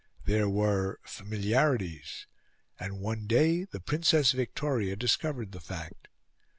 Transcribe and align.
There 0.25 0.49
were 0.49 0.99
familiarities, 1.03 2.25
and 2.79 3.01
one 3.01 3.27
day 3.27 3.65
the 3.65 3.79
Princess 3.79 4.31
Victoria 4.31 4.95
discovered 4.95 5.51
the 5.51 5.59
fact. 5.61 6.07